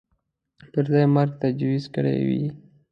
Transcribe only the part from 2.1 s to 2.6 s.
وي